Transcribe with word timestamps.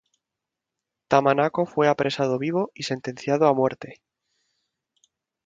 Tamanaco 1.09 1.67
fue 1.67 1.87
apresado 1.87 2.39
vivo 2.39 2.71
y 2.73 2.81
sentenciado 2.85 3.45
a 3.45 3.53
muerte. 3.53 4.01